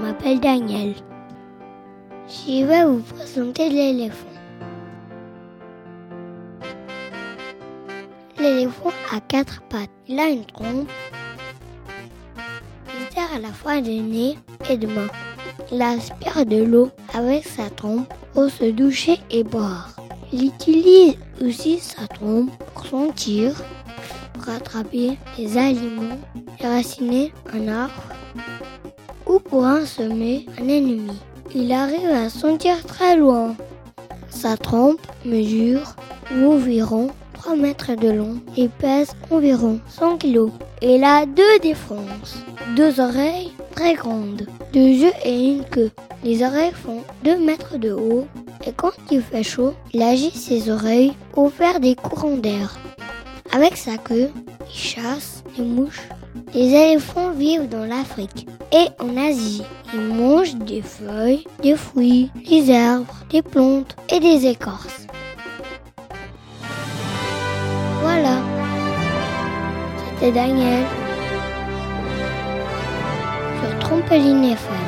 [0.00, 0.94] m'appelle Daniel.
[2.26, 4.26] Je vais vous présenter l'éléphant.
[8.38, 9.90] L'éléphant a quatre pattes.
[10.08, 10.90] Il a une trompe.
[12.88, 14.38] Il sert à la fois de nez
[14.70, 15.08] et de main.
[15.70, 19.90] Il aspire de l'eau avec sa trompe pour se doucher et boire.
[20.32, 23.52] Il utilise aussi sa trompe pour sentir,
[24.32, 26.18] pour attraper des aliments,
[26.62, 28.02] raciner un arbre
[29.34, 31.10] ou pour semer un ennemi.
[31.54, 33.56] Il arrive à sentir très loin.
[34.30, 35.96] Sa trompe mesure
[36.32, 40.50] environ 3 mètres de long et pèse environ 100 kg.
[40.82, 42.42] Il a deux défenses,
[42.76, 45.90] deux oreilles très grandes, deux yeux et une queue.
[46.22, 48.26] Les oreilles font 2 mètres de haut
[48.66, 52.78] et quand il fait chaud, il agit ses oreilles pour faire des courants d'air.
[53.52, 54.30] Avec sa queue,
[54.68, 56.08] il chasse les mouches.
[56.52, 59.62] Les éléphants vivent dans l'Afrique et en Asie.
[59.92, 65.06] Ils mangent des feuilles, des fruits, des herbes, des plantes et des écorces.
[68.02, 68.38] Voilà.
[70.14, 70.84] C'était Daniel
[73.60, 74.83] sur Trampoline FM.